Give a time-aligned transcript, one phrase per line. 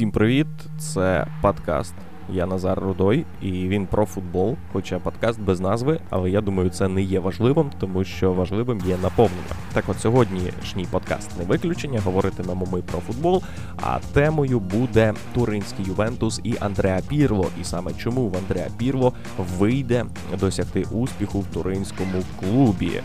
[0.00, 0.46] Всім привіт!
[0.78, 1.94] Це подкаст
[2.32, 6.88] я Назар Рудой, і він про футбол, хоча подкаст без назви, але я думаю, це
[6.88, 9.42] не є важливим, тому що важливим є наповнення.
[9.72, 12.00] Так от сьогоднішній подкаст не виключення.
[12.04, 13.42] Говоритимемо ми про футбол,
[13.82, 17.46] а темою буде туринський Ювентус і Андреа Пірло.
[17.60, 19.12] І саме чому в Андреа Пірло
[19.58, 20.04] вийде
[20.40, 22.92] досягти успіху в туринському клубі.
[22.96, 23.02] Е,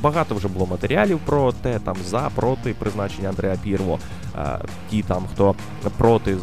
[0.00, 3.98] багато вже було матеріалів про те, там за проти призначення Андреа Пірло.
[4.38, 4.58] Е,
[4.90, 5.54] ті там, хто
[5.98, 6.36] проти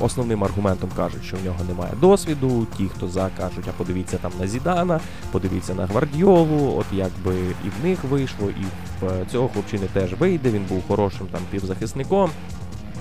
[0.00, 2.66] основним аргументом кажуть, що в нього немає досвіду.
[2.76, 5.00] Ті, хто за кажуть, а подивіться там на Зідана,
[5.32, 6.74] подивіться на Гвардіолу.
[6.78, 8.64] От якби і в них вийшло, і
[9.00, 10.50] в цього хлопчини теж вийде.
[10.50, 12.30] Він був хорошим там півзахисником.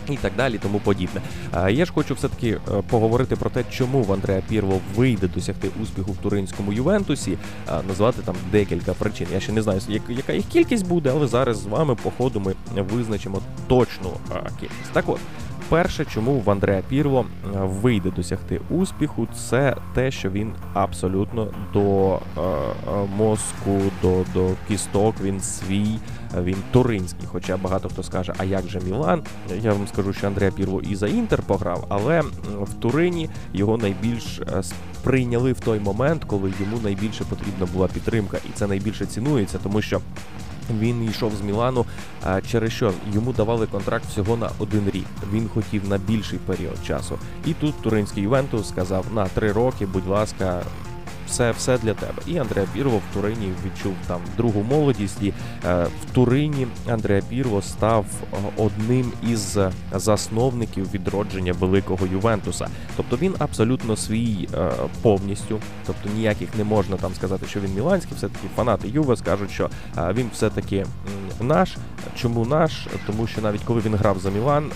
[0.09, 1.22] І так далі, тому подібне.
[1.69, 6.11] Я ж хочу все-таки е, поговорити про те, чому в Андреа Пірло вийде досягти успіху
[6.11, 7.38] в туринському Ювентусі,
[7.88, 9.28] назвати там декілька причин.
[9.33, 12.81] Я ще не знаю, яка їх кількість буде, але зараз з вами по ходу ми
[12.81, 14.11] визначимо точну
[14.59, 14.91] кількість.
[14.94, 15.19] Так от.
[15.69, 22.16] Перше, чому в Андреа Пірло е, вийде досягти успіху, це те, що він абсолютно до
[22.16, 22.19] е,
[23.17, 26.00] мозку, до до кісток, він свій,
[26.44, 27.28] він туринський.
[27.31, 29.23] Хоча багато хто скаже, а як же Мілан?
[29.61, 32.22] Я вам скажу, що Андреа Пірло і за Інтер пограв, але
[32.61, 38.50] в Турині його найбільш сприйняли в той момент, коли йому найбільше потрібна була підтримка, і
[38.53, 40.02] це найбільше цінується, тому що.
[40.80, 41.86] Він йшов з Мілану,
[42.52, 45.06] через що йому давали контракт всього на один рік.
[45.34, 47.19] Він хотів на більший період часу.
[47.45, 50.64] І тут туринський Ювентус сказав: на три роки, будь ласка,
[51.28, 52.22] все все для тебе.
[52.28, 55.22] І Андреа Пірво в Турині відчув там другу молодість.
[55.22, 55.34] І
[55.66, 59.58] е, в Турині Андреа Пірво став е, одним із
[59.95, 62.67] засновників відродження великого Ювентуса.
[62.97, 68.13] Тобто він абсолютно свій е, повністю, тобто ніяких не можна там сказати, що він міланський,
[68.18, 69.69] все таки фанати Юве скажуть, що
[70.13, 70.85] він все таки
[71.41, 71.78] наш.
[72.16, 72.88] Чому наш?
[73.07, 74.72] Тому що навіть коли він грав за Мілан,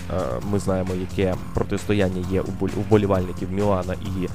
[0.50, 4.28] ми знаємо, яке протистояння є у вболівальників Мілана і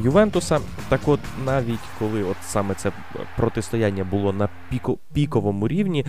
[0.00, 0.60] Ювентуса.
[0.88, 2.92] Так, от навіть коли от саме це
[3.36, 6.06] протистояння було на піко, піковому рівні.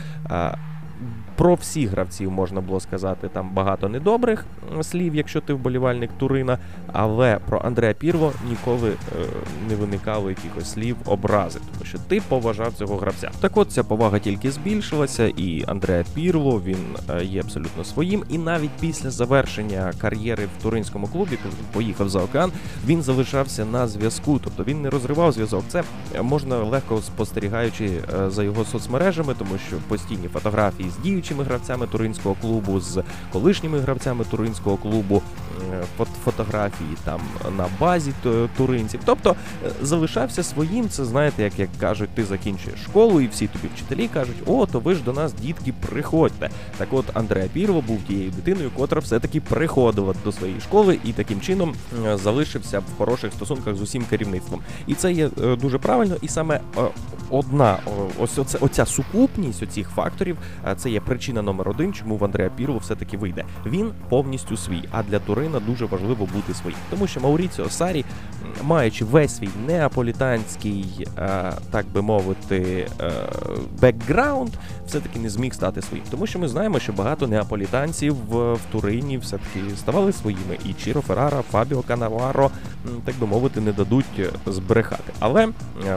[1.36, 4.46] Про всіх гравців можна було сказати там багато недобрих
[4.82, 6.58] слів, якщо ти вболівальник Турина.
[6.94, 9.26] Але про Андреа Пірво ніколи е,
[9.70, 13.32] не виникало якихось слів образи, тому що ти поважав цього гравця.
[13.40, 16.78] Так от ця повага тільки збільшилася, і Андреа Пірло він
[17.10, 18.24] е, є абсолютно своїм.
[18.30, 22.52] І навіть після завершення кар'єри в туринському клубі, коли він поїхав за океан,
[22.86, 25.64] він залишався на зв'язку, тобто він не розривав зв'язок.
[25.68, 25.84] Це
[26.22, 31.88] можна легко спостерігаючи е, за його соцмережами, тому що постійні фотографії з діючими діючими гравцями
[31.88, 35.22] туринського клубу, з колишніми гравцями туринського клубу,
[36.26, 37.22] фотографії там
[37.58, 38.12] на базі
[38.58, 39.00] туринців.
[39.06, 39.36] Тобто
[39.66, 40.90] е, залишався своїм.
[40.90, 44.80] Це знаєте, як як кажуть, ти закінчуєш школу, і всі тобі вчителі кажуть, о, то
[44.80, 46.50] ви ж до нас, дітки, приходьте.
[46.78, 51.42] Так от Андреа Пірло був тією дитиною, котра все-таки приходила до своєї школи і таким
[51.42, 51.76] чином
[52.06, 54.62] е, залишився в хороших стосунках з усім керівництвом.
[54.88, 56.60] І це є е, дуже правильно, і саме
[57.30, 57.78] одна
[58.20, 60.38] ось оце, оця сукупність оцих факторів.
[60.78, 63.46] Це є причина номер один, чому в Андреа Пірло все-таки вийде.
[63.66, 64.84] Він повністю свій.
[64.92, 68.06] А для Турина дуже важливо бути своїм, тому що Мауріціо Сарі,
[68.64, 71.08] маючи весь свій неаполітанський,
[71.72, 72.88] так би мовити,
[73.82, 74.52] бекграунд,
[74.88, 76.06] все-таки не зміг стати своїм.
[76.12, 80.58] Тому що ми знаємо, що багато неаполітанців в Турині все-таки ставали своїми.
[80.66, 82.52] І Чіро Феррара, Фабіо Канаваро,
[83.06, 84.06] так би мовити, не дадуть
[84.46, 85.14] збрехати.
[85.20, 85.48] Але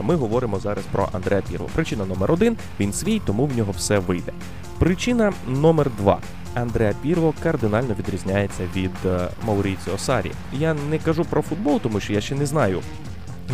[0.03, 1.69] ми говоримо зараз про Андреа Пірло.
[1.75, 4.31] Причина номер один він свій, тому в нього все вийде.
[4.77, 5.08] Причина
[5.47, 6.19] номер два.
[6.55, 10.31] Андреа Пірво кардинально відрізняється від е, Мауріціо Сарі.
[10.53, 12.81] Я не кажу про футбол, тому що я ще не знаю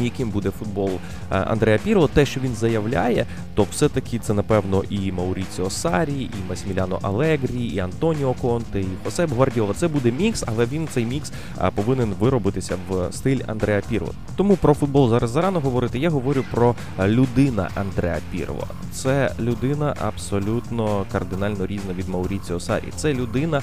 [0.03, 0.99] яким буде футбол е,
[1.35, 3.25] Андреа Пірло, те, що він заявляє,
[3.55, 9.29] то все-таки це, напевно, і Мауріціо Сарі, і Масміляно Алегрі, і Антоніо Конте, і Хосеп
[9.29, 9.73] Гвардіола.
[9.73, 11.31] Це буде мікс, але він цей мікс
[11.61, 14.11] е, повинен виробитися в стиль Андреа Пірло.
[14.35, 15.99] Тому про футбол зараз зарано говорити.
[15.99, 18.67] Я говорю про людина Андреа Пірло.
[18.91, 22.83] Це людина абсолютно кардинально різна від Мауріціо Сарі.
[22.95, 23.61] Це людина, е,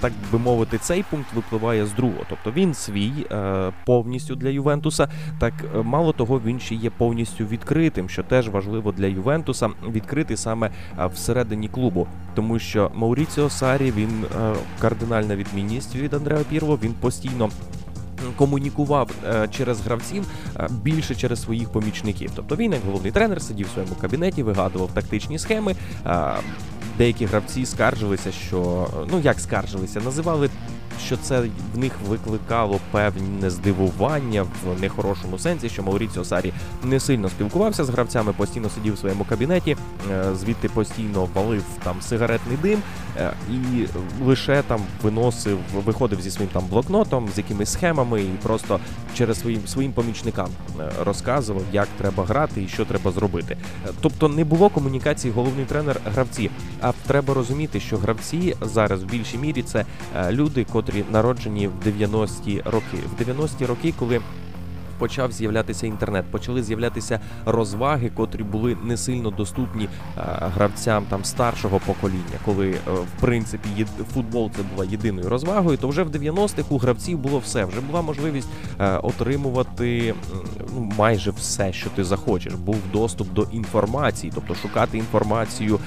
[0.00, 2.24] так би мовити, цей пункт випливає з другого.
[2.28, 3.12] Тобто він свій
[3.86, 5.08] повністю для Ювентуса.
[5.38, 10.36] так Е, мало того, він ще є повністю відкритим, що теж важливо для Ювентуса відкрити
[10.36, 16.78] саме е, всередині клубу, тому що Мауріціо Сарі він е, кардинальна відмінність від Андреа Пірло,
[16.82, 17.50] Він постійно.
[18.36, 19.10] Комунікував
[19.50, 20.24] через гравців
[20.70, 22.30] більше через своїх помічників.
[22.36, 25.74] Тобто він, як головний тренер, сидів в своєму кабінеті, вигадував тактичні схеми.
[26.98, 30.50] Деякі гравці скаржилися, що ну як скаржилися, називали
[31.06, 31.40] що це
[31.74, 36.52] в них викликало певне здивування в нехорошому сенсі, що Мауріціо Сарі
[36.84, 39.76] не сильно спілкувався з гравцями, постійно сидів в своєму кабінеті,
[40.10, 42.82] е, звідти постійно валив там сигаретний дим
[43.16, 43.86] е, і
[44.24, 48.80] лише там виносив, виходив зі своїм там блокнотом, з якимись схемами, і просто
[49.14, 50.48] через своїм своїм помічникам
[50.80, 53.56] е, розказував, як треба грати і що треба зробити.
[54.00, 56.50] Тобто не було комунікації головний тренер гравці.
[56.80, 59.84] А треба розуміти, що гравці зараз в більшій мірі це
[60.30, 62.98] люди, котрі народжені в 90-ті роки.
[63.16, 64.20] В 90-ті роки, коли
[64.98, 69.88] почав з'являтися інтернет, почали з'являтися розваги, котрі були не сильно доступні е,
[70.54, 75.76] гравцям там старшого покоління, коли е, в принципі футбол це була єдиною розвагою.
[75.76, 77.64] То вже в 90-х у гравців було все.
[77.64, 78.48] Вже була можливість
[78.80, 80.14] е, отримувати
[80.74, 82.54] ну, майже все, що ти захочеш.
[82.54, 85.78] Був доступ до інформації, тобто шукати інформацію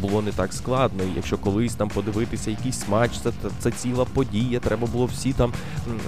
[0.00, 1.02] було не так складно.
[1.04, 4.60] І Якщо колись там подивитися якийсь матч, це це ціла подія.
[4.60, 5.52] Треба було всі там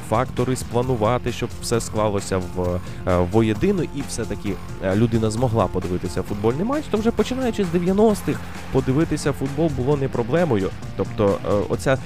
[0.09, 4.55] фактори спланувати, щоб все склалося в в е, воєдину, і все-таки
[4.85, 8.41] е, людина змогла подивитися футбольний матч, то вже починаючи з 90-х,
[8.73, 10.71] подивитися футбол було не проблемою.
[10.97, 11.99] Тобто, е, оця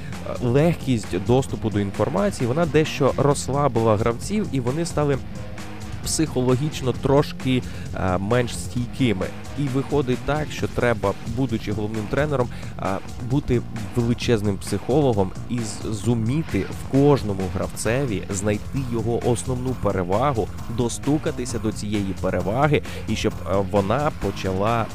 [0.42, 5.18] легкість доступу до інформації вона дещо розслабила гравців, і вони стали
[6.06, 7.62] психологічно трошки
[7.94, 9.26] е, менш стійкими.
[9.58, 12.48] І виходить так, що треба, будучи головним тренером,
[13.30, 13.62] бути
[13.96, 22.82] величезним психологом і зуміти в кожному гравцеві знайти його основну перевагу, достукатися до цієї переваги,
[23.08, 24.86] і щоб е, вона почала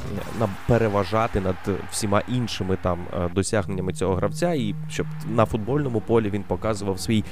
[0.68, 1.56] переважати над
[1.92, 7.24] всіма іншими там е, досягненнями цього гравця, і щоб на футбольному полі він показував свій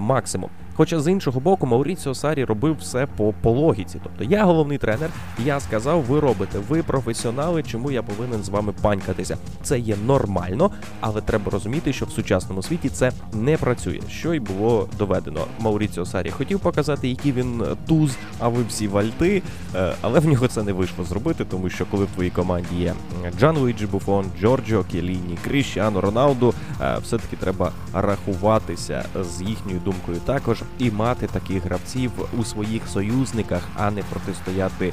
[0.00, 0.50] максимум.
[0.76, 4.00] Хоча з іншого боку, Мауріціо Сарі робив все по по логіці.
[4.02, 5.10] Тобто я головний тренер,
[5.44, 9.36] я сказав, ви робите, ви професіонали, чому я повинен з вами панькатися.
[9.62, 10.70] Це є нормально,
[11.00, 14.00] але треба розуміти, що в сучасному світі це не працює.
[14.10, 15.40] Що й було доведено.
[15.58, 19.42] Мауріціо Сарі хотів показати, який він туз, а ви всі вальти,
[19.74, 22.94] е, але в нього це не вийшло зробити, тому що коли в твоїй команді є
[23.38, 30.18] Джан Луїджі Буфон, Джорджо Келіні, Кріщано Роналду, е, все таки треба рахуватися з їхньою думкою
[30.18, 34.92] також і мати таких гравців у своїх союзниках, а не протистояти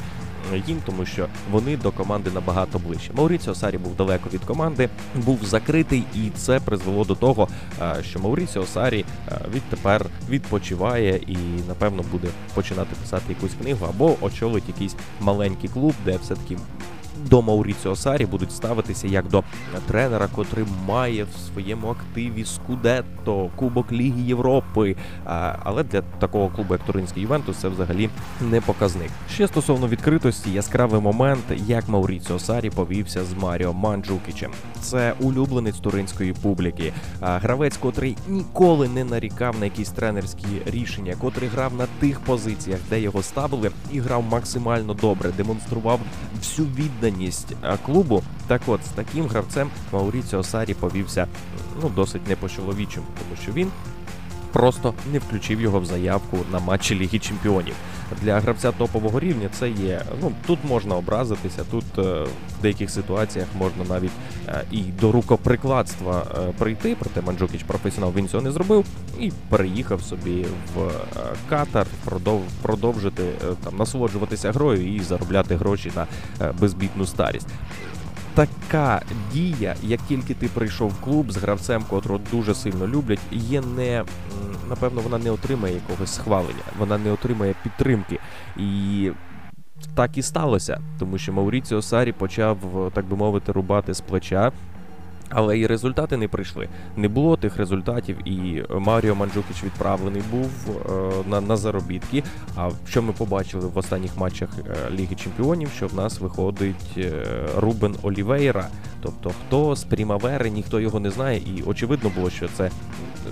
[0.68, 3.12] їм, тому що вони до команди набагато ближче.
[3.14, 7.48] Мауріціо Сарі був далеко від команди, був закритий, і це призвело до того,
[8.02, 9.06] що Мауріціо Сарі
[9.54, 11.38] відтепер відпочиває і
[11.68, 16.58] напевно буде починати писати якусь книгу або очолить якийсь маленький клуб, де все таки
[17.30, 19.44] до Мауріціо Сарі будуть ставитися як до
[19.88, 24.96] тренера, котрий має в своєму активі Скудетто, Кубок Ліги Європи.
[25.64, 28.10] Але для такого клубу, як Туринський Ювентус, це взагалі
[28.42, 29.10] не показник.
[29.32, 34.52] Ще стосовно відкритості, яскравий момент, як Мауріціо Сарі повівся з Маріо Манджукічем.
[34.82, 36.94] Це улюбленець туринської публіки.
[37.22, 43.02] Гравець, котрий ніколи не нарікав на якісь тренерські рішення, котрий грав на тих позиціях, де
[43.02, 46.00] його ставили, і грав максимально добре, демонстрував
[46.40, 47.56] всю відданість відданість
[47.86, 48.24] клубу.
[48.48, 51.28] Так от з таким гравцем Мауріціо Сарі повівся
[51.82, 53.72] ну досить не по-чоловічому, тому що він
[54.54, 57.74] просто не включив його в заявку на матчі Ліги Чемпіонів.
[58.22, 60.02] Для гравця топового рівня це є.
[60.22, 62.02] Ну тут можна образитися, тут е,
[62.60, 64.12] в деяких ситуаціях можна навіть
[64.48, 66.96] е, і до рукоприкладства е, прийти.
[67.00, 68.86] Проте Манджукіч професіонал він цього не зробив
[69.20, 70.92] і переїхав собі в
[71.50, 73.24] Катар, продов, продовжити
[73.64, 76.08] там насолоджуватися грою і заробляти гроші на
[76.60, 77.48] безбідну старість
[78.34, 79.02] така
[79.34, 84.04] дія, як тільки ти прийшов в клуб з гравцем, котрого дуже сильно люблять, є не
[84.70, 88.20] напевно, вона не отримає якогось схвалення, вона не отримає підтримки.
[88.58, 89.12] І
[89.96, 92.58] так і сталося, тому що Мауріціо Сарі почав,
[92.94, 94.52] так би мовити, рубати з плеча.
[95.36, 96.70] Але і результати не прийшли.
[96.98, 102.24] Не було тих результатів, і Маріо Манджукіч відправлений був е, на на заробітки.
[102.56, 105.70] А що ми побачили в останніх матчах е, Ліги Чемпіонів?
[105.76, 107.26] Що в нас виходить е,
[107.58, 108.68] Рубен Олівейра,
[109.02, 112.70] тобто хто з Прімавери, ніхто його не знає, і очевидно було, що це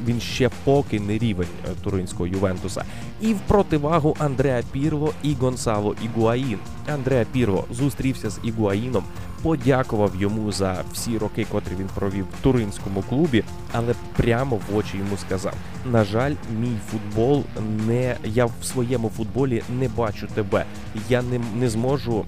[0.05, 1.47] він ще поки не рівень
[1.83, 2.83] туринського Ювентуса.
[3.21, 6.59] І в противагу Андреа Пірло і Гонсало Ігуаїн.
[6.93, 9.03] Андреа Пірло зустрівся з Ігуаїном
[9.41, 14.97] подякував йому за всі роки, котрі він провів в туринському клубі, але прямо в очі
[14.97, 15.53] йому сказав:
[15.91, 17.43] на жаль, мій футбол
[17.87, 20.65] не я в своєму футболі не бачу тебе.
[21.09, 22.25] Я не, не зможу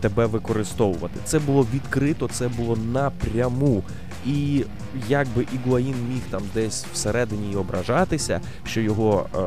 [0.00, 1.20] тебе використовувати.
[1.24, 3.82] Це було відкрито, це було напряму.
[4.26, 4.64] І
[5.08, 9.38] якби Ігуаїн міг там десь всередині ображатися, що його е,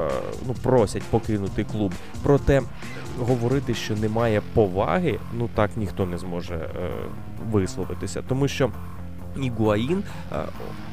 [0.47, 1.93] ну просять покинути клуб.
[2.24, 2.62] Проте
[3.19, 6.89] говорити, що немає поваги, ну так ніхто не зможе е,
[7.51, 8.69] висловитися, тому що
[9.41, 10.03] Ігуаїн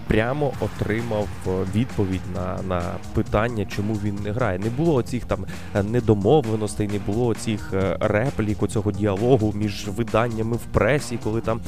[0.09, 1.29] прямо отримав
[1.75, 2.83] відповідь на на
[3.15, 4.59] питання, чому він не грає.
[4.59, 5.47] Не було оцих там
[5.83, 11.61] недомовленостей, не було оцих реплік, оцього діалогу між виданнями в пресі, коли там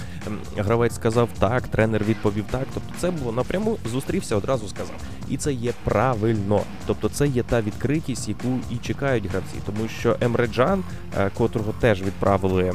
[0.56, 2.66] гравець сказав так, тренер відповів так.
[2.74, 4.96] Тобто, це було напряму зустрівся, одразу сказав.
[5.28, 6.60] І це є правильно.
[6.86, 10.84] Тобто, це є та відкритість, яку і чекають гравці, тому що Емреджан,
[11.34, 12.72] котрого теж відправили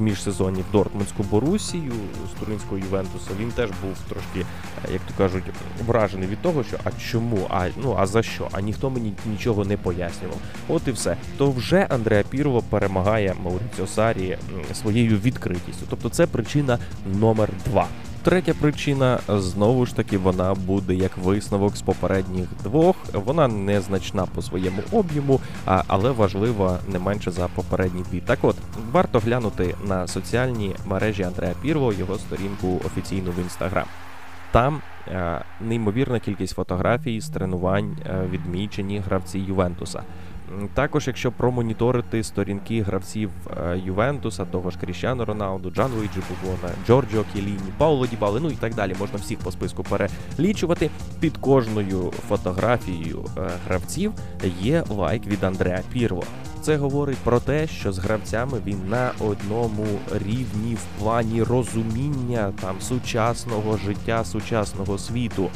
[0.00, 1.92] в міжсезонні в Дортмундську Борусію
[2.30, 3.30] з Туринського Ювентуса.
[3.40, 5.44] Він теж був трошки, е, як то кажуть,
[5.86, 8.48] вражений від того, що а чому, а ну а за що?
[8.52, 10.38] А ніхто мені нічого не пояснював.
[10.68, 11.16] От і все.
[11.38, 14.38] То вже Андреа Пірово перемагає Мауріціо Сарі
[14.74, 15.86] своєю відкритістю.
[15.90, 16.78] Тобто, це причина
[17.20, 17.86] номер два.
[18.22, 22.96] Третя причина знову ж таки вона буде як висновок з попередніх двох.
[23.12, 28.20] Вона незначна по своєму об'єму, але важлива не менше за попередні дві.
[28.20, 28.56] Так от
[28.92, 33.86] варто глянути на соціальні мережі Андрея Пірво, його сторінку офіційну в інстаграм.
[34.52, 40.02] Там е, неймовірна кількість фотографій з тренувань е, відмічені гравці Ювентуса.
[40.74, 47.24] Також, якщо промоніторити сторінки гравців е, Ювентуса, того ж Кріщану Роналду, Джан Луїджі Буфона, Джорджо
[47.32, 50.90] Кіліні, Пауло Дібали, ну і так далі, можна всіх по списку перелічувати.
[51.20, 54.12] Під кожною фотографією е, гравців
[54.60, 56.22] є лайк від Андреа Пірво.
[56.62, 62.80] Це говорить про те, що з гравцями він на одному рівні в плані розуміння там
[62.80, 65.50] сучасного життя, сучасного світу.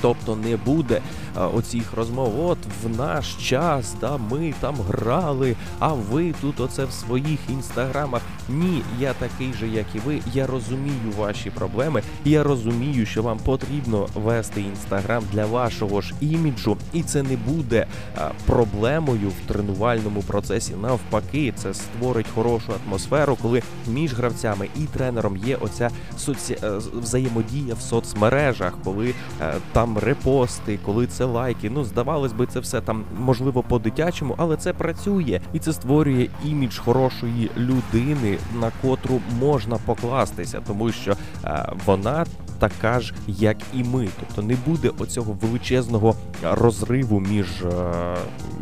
[0.00, 1.00] Тобто не буде
[1.34, 2.46] а, оцих розмов.
[2.46, 8.22] От в наш час, да, ми там грали, а ви тут оце в своїх інстаграмах.
[8.48, 10.20] Ні, я такий же, як і ви.
[10.34, 12.02] Я розумію ваші проблеми.
[12.24, 17.86] Я розумію, що вам потрібно вести інстаграм для вашого ж іміджу, і це не буде
[18.16, 20.74] а, проблемою в тренувальному процесі.
[20.82, 26.58] Навпаки, це створить хорошу атмосферу, коли між гравцями і тренером є оця соці...
[26.62, 29.54] Е, взаємодія в соцмережах, коли е,
[29.86, 31.70] там репости, коли це лайки.
[31.70, 36.78] Ну, здавалось би, це все там можливо по-дитячому, але це працює і це створює імідж
[36.78, 42.26] хорошої людини, на котру можна покластися, тому що е, вона
[42.58, 44.08] така ж, як і ми.
[44.20, 48.16] Тобто не буде оцього величезного розриву між е,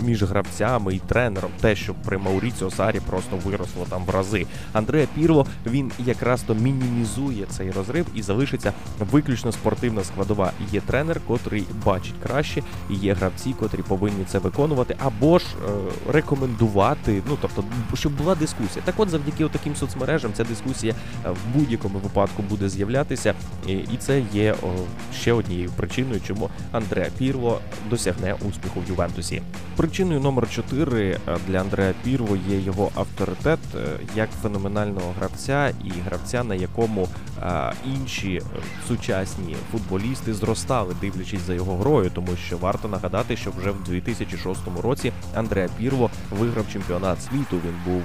[0.04, 1.50] між гравцями і тренером.
[1.60, 4.46] Те, що при Мауріціо Сарі просто виросло там в рази.
[4.72, 8.72] Андреа Пірло він якраз то мінімізує цей розрив і залишиться
[9.10, 10.52] виключно спортивна складова.
[10.72, 16.12] Є тренер, котрий бачить краще, і є гравці, котрі повинні це виконувати, або ж е,
[16.12, 17.22] рекомендувати.
[17.28, 18.84] Ну тобто, щоб була дискусія.
[18.84, 23.34] Так, от завдяки таким соцмережам, ця дискусія в будь-якому випадку буде з'являтися.
[23.66, 24.66] І і це є о,
[25.14, 27.60] ще однією причиною, чому Андреа Пірло
[27.90, 29.42] досягне успіху в Ювентусі.
[29.76, 33.78] Причиною номер 4 е, для Андреа Пірло є його авторитет е,
[34.16, 37.08] як феноменального гравця і гравця, на якому
[37.40, 38.42] а, е, інші
[38.88, 44.60] сучасні футболісти зростали, дивлячись за його грою, тому що варто нагадати, що вже в 2006
[44.82, 47.60] році Андреа Пірло виграв чемпіонат світу.
[47.64, 48.02] Він був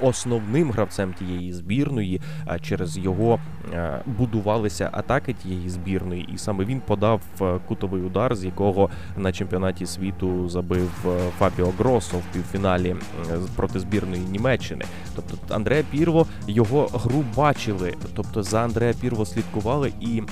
[0.00, 2.20] основним гравцем тієї збірної.
[2.60, 3.38] Через його
[3.72, 9.32] е, будувалися атаки тієї збірної, і саме він подав е, кутовий удар, з якого на
[9.32, 12.96] чемпіонаті світу забив е, Фабіо Гросо в півфіналі
[13.56, 14.84] проти збірної Німеччини.
[15.16, 20.22] Тобто Андреа Пірво його гру бачили, тобто за Андреа Пірво слідкували і.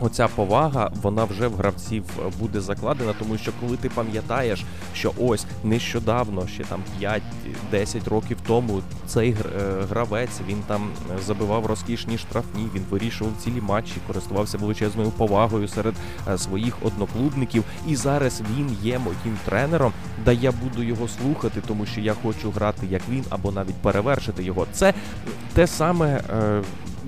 [0.00, 2.04] Оця повага, вона вже в гравців
[2.38, 4.64] буде закладена, тому що коли ти пам'ятаєш,
[4.94, 6.82] що ось нещодавно, ще там
[7.72, 9.36] 5-10 років тому, цей е,
[9.90, 10.90] гравець він там
[11.26, 15.94] забивав розкішні штрафні, він вирішував цілі матчі, користувався величезною повагою серед
[16.28, 17.64] е, своїх одноклубників.
[17.88, 19.92] І зараз він є моїм тренером,
[20.24, 24.42] да я буду його слухати, тому що я хочу грати як він, або навіть перевершити
[24.44, 24.66] його.
[24.72, 24.94] Це
[25.54, 26.62] те саме е,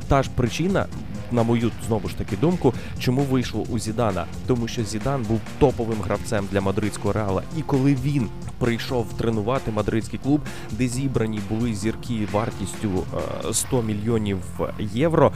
[0.08, 0.86] та ж причина
[1.32, 5.98] на мою знову ж таки думку, чому вийшло у Зідана, тому що Зідан був топовим
[6.04, 12.28] гравцем для мадридського реала, і коли він прийшов тренувати мадридський клуб, де зібрані були зірки
[12.32, 12.90] вартістю
[13.52, 14.38] 100 е, мільйонів
[14.78, 15.32] євро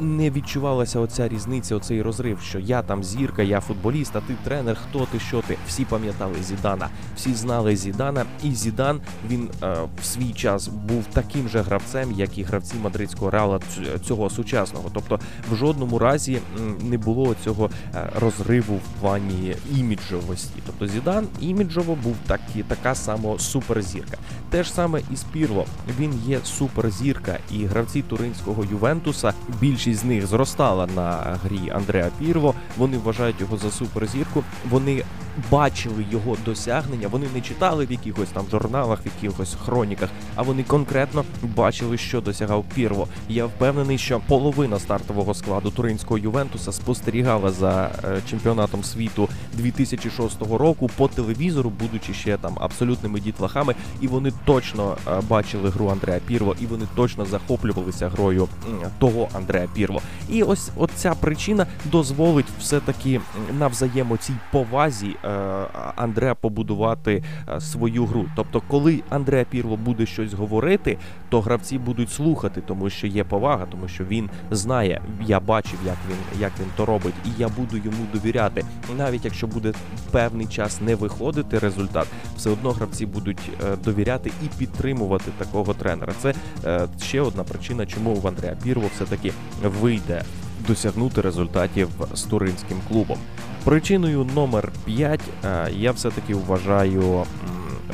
[0.00, 4.78] не відчувалася оця різниця, оцей розрив, що я там зірка, я футболіст, а ти тренер,
[4.88, 5.56] хто ти, що ти.
[5.68, 9.00] Всі пам'ятали Зідана, всі знали Зідана, і Зідан
[9.30, 13.60] він е, в свій час був таким же гравцем, як і гравці мадридського реала
[14.04, 14.90] цього сучасного.
[14.94, 16.38] Тобто в жодному разі
[16.82, 20.62] не було цього е, розриву в плані іміджовості.
[20.66, 24.18] Тобто Зідан іміджово був такі, така само суперзірка.
[24.50, 25.64] Те ж саме і Спірло.
[25.98, 32.10] Він є суперзірка, і гравці туринського Ювентуса більшість більшість з них зростала на грі Андреа
[32.18, 32.54] Пірво.
[32.76, 34.44] Вони вважають його за суперзірку.
[34.70, 35.04] Вони
[35.50, 37.08] бачили його досягнення.
[37.08, 42.20] Вони не читали в якихось там журналах, в якихось хроніках, а вони конкретно бачили, що
[42.20, 43.08] досягав Пірво.
[43.28, 50.90] Я впевнений, що половина стартового складу туринського Ювентуса спостерігала за е, чемпіонатом світу 2006 року
[50.96, 56.56] по телевізору, будучи ще там абсолютними дітлахами, і вони точно е, бачили гру Андреа Пірво,
[56.60, 58.48] і вони точно захоплювалися грою
[58.98, 60.00] того Андреа Пірво.
[60.28, 63.20] І ось оця причина дозволить все таки
[63.58, 65.27] на взаємоцій повазі е,
[65.96, 68.24] Андреа побудувати е, свою гру.
[68.36, 73.66] Тобто, коли Андреа Пірло буде щось говорити, то гравці будуть слухати, тому що є повага,
[73.70, 77.76] тому що він знає, я бачив, як він як він то робить, і я буду
[77.76, 78.64] йому довіряти.
[78.98, 79.72] Навіть якщо буде
[80.10, 82.06] певний час не виходити результат,
[82.36, 86.12] все одно гравці будуть е, довіряти і підтримувати такого тренера.
[86.20, 86.34] Це
[87.02, 89.32] ще одна причина, чому в Андреа Пірло все таки
[89.62, 90.22] вийде
[90.66, 93.18] досягнути результатів з туринським клубом.
[93.68, 97.26] Причиною номер 5 е, я все-таки вважаю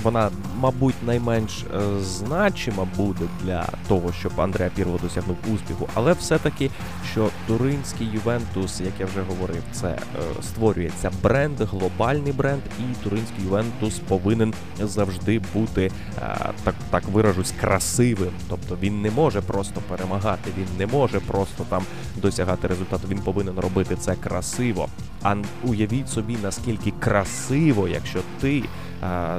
[0.02, 6.70] вона, мабуть, найменш е, значима буде для того, щоб Андреа Пірло досягнув успіху, але все-таки,
[7.12, 9.98] що туринський Ювентус, як я вже говорив, це е,
[10.42, 15.90] створюється бренд, глобальний бренд, і туринський Ювентус повинен завжди бути
[16.22, 18.32] е, так, так виражусь, красивим.
[18.48, 21.82] Тобто він не може просто перемагати, він не може просто там
[22.16, 23.08] досягати результату.
[23.08, 24.88] Він повинен робити це красиво.
[25.22, 28.62] А уявіть собі, наскільки красиво, якщо ти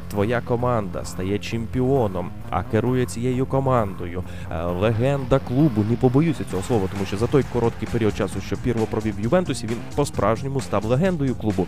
[0.10, 4.24] твоя команда стає чемпіоном, а керує цією командою.
[4.66, 8.86] Легенда клубу, не побоюся цього слова, тому що за той короткий період часу, що Пірло
[8.86, 11.68] провів в Ювентусі, він по-справжньому став легендою клубу.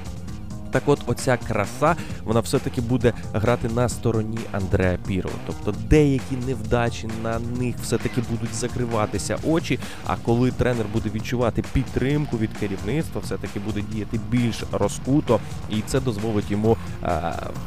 [0.72, 5.36] Так от оця краса, вона все-таки буде грати на стороні Андреа Пірова.
[5.48, 9.80] Тобто деякі невдачі на них все-таки будуть закриватися очі.
[10.06, 16.00] А коли тренер буде відчувати підтримку від керівництва, все-таки буде діяти більш розкуто, і це
[16.00, 16.78] дозволить йому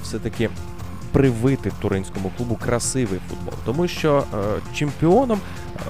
[0.02, 0.50] все-таки
[1.12, 5.40] привити туринському клубу красивий футбол, тому що е, чемпіоном
[5.76, 5.80] е,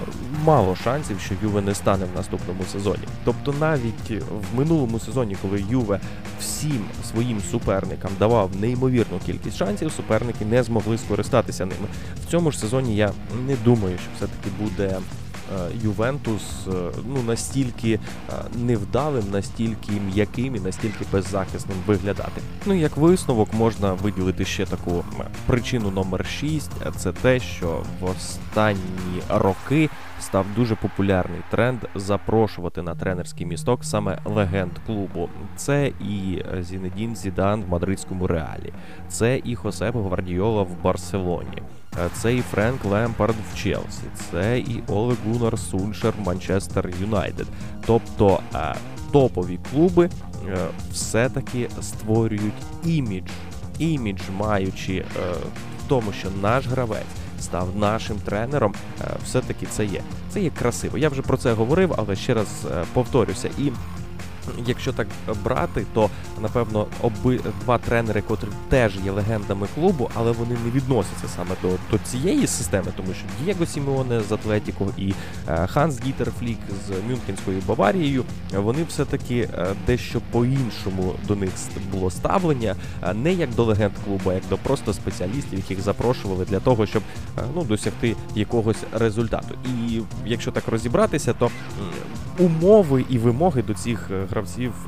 [0.45, 3.03] мало шансів, що Юве не стане в наступному сезоні.
[3.25, 4.23] Тобто, навіть
[4.53, 6.00] в минулому сезоні, коли Юве
[6.41, 11.87] всім своїм суперникам давав неймовірну кількість шансів, суперники не змогли скористатися ними.
[12.26, 13.13] В цьому ж сезоні я
[13.47, 14.97] не думаю, що все таки буде.
[15.50, 16.71] Е, Ювентус е,
[17.06, 18.00] ну настільки е,
[18.54, 22.41] невдалим, настільки м'яким і настільки беззахисним виглядати.
[22.67, 25.04] Ну як висновок можна виділити ще таку
[25.47, 32.95] причину номер 6 Це те, що в останні роки став дуже популярний тренд запрошувати на
[32.95, 35.28] тренерський місток саме легенд клубу.
[35.56, 38.73] Це і Зінедін Зідан в мадридському реалі,
[39.09, 41.63] це і Хосеп Гвардіола в Барселоні.
[41.99, 47.47] Е, це і Френк Лемпард в Челсі, це і Оле Гунар Суншер в Манчестер Юнайтед.
[47.87, 48.75] Тобто е,
[49.13, 50.11] топові клуби
[50.49, 50.56] е,
[50.93, 53.30] все-таки створюють імідж,
[53.78, 55.04] імідж маючи
[55.78, 57.20] в тому, що наш гравець.
[57.41, 58.75] Став нашим тренером,
[59.25, 60.03] все-таки це є.
[60.31, 60.99] Це є красиво.
[60.99, 63.50] Я вже про це говорив, але ще раз повторюся.
[63.59, 63.73] І
[64.67, 65.06] Якщо так
[65.45, 66.10] брати, то
[66.43, 71.69] напевно оби два тренери, котрі теж є легендами клубу, але вони не відносяться саме до
[71.91, 75.13] до цієї системи, тому що Дієго Сімеоне з Атлетіко і
[75.49, 78.25] е, Ханс Дітер Флік з Мюнхенською Баварією,
[78.56, 81.50] вони все-таки е, дещо по-іншому до них
[81.93, 82.76] було ставлення,
[83.15, 87.02] не як до легенд клубу, а як до просто спеціалістів, яких запрошували для того, щоб
[87.39, 89.54] е, ну досягти якогось результату.
[89.65, 91.50] І якщо так розібратися, то
[92.39, 94.40] умови і вимоги до цих гравців,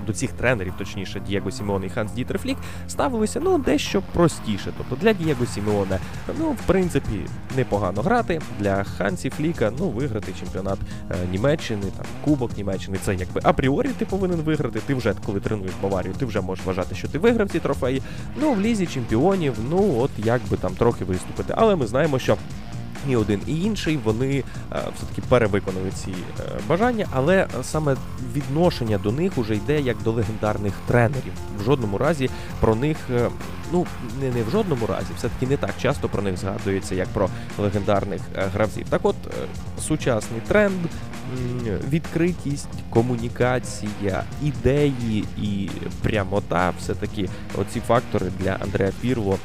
[0.06, 2.56] до цих тренерів, точніше, Дієго Сімеоне і Ханс Дітер Флік,
[2.88, 4.72] ставилися ну дещо простіше.
[4.78, 5.98] Тобто для Дієго Сімеоне,
[6.38, 7.20] ну в принципі,
[7.56, 8.40] непогано грати.
[8.60, 10.78] Для Хансі Фліка ну виграти чемпіонат
[11.10, 12.98] е, Німеччини, там Кубок Німеччини.
[13.02, 14.80] Це якби апріорі ти повинен виграти.
[14.86, 18.02] Ти вже коли тренуєш Баварію, ти вже можеш вважати, що ти виграв ці трофеї.
[18.40, 21.54] Ну в лізі чемпіонів, ну от як би там трохи виступити.
[21.56, 22.36] Але ми знаємо, що
[23.08, 26.14] і один і інший вони е, все-таки перевиконали ці е,
[26.68, 27.96] бажання, але саме
[28.34, 31.32] відношення до них уже йде як до легендарних тренерів.
[31.60, 33.28] В жодному разі про них, е,
[33.72, 33.86] ну
[34.20, 38.20] не, не в жодному разі, все-таки не так часто про них згадується, як про легендарних
[38.54, 38.86] гравців.
[38.88, 39.16] Так от
[39.80, 40.78] сучасний тренд,
[41.88, 45.70] відкритість, комунікація, ідеї і
[46.02, 49.38] прямота все таки оці фактори для Андреа Пірло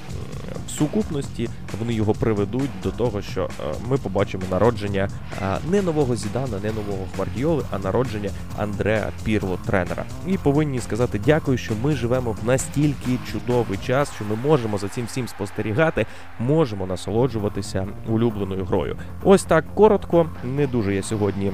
[0.69, 1.49] сукупності
[1.79, 5.09] вони його приведуть до того, що е, ми побачимо народження
[5.41, 10.05] е, не нового Зідана, не нового Гвардіоли, а народження Андреа Пірло тренера.
[10.27, 14.87] І повинні сказати дякую, що ми живемо в настільки чудовий час, що ми можемо за
[14.87, 16.05] цим всім спостерігати,
[16.39, 18.97] можемо насолоджуватися улюбленою грою.
[19.23, 20.29] Ось так коротко.
[20.43, 21.51] Не дуже я сьогодні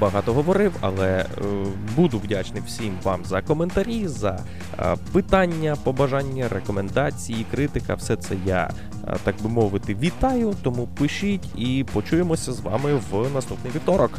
[0.00, 1.26] багато говорив, але е,
[1.96, 4.40] буду вдячний всім вам за коментарі, за
[4.78, 7.94] е, питання, побажання, рекомендації, критика.
[7.94, 8.70] Все це я,
[9.08, 10.54] е, так би мовити, вітаю.
[10.62, 14.10] Тому пишіть і почуємося з вами в наступний вівторок.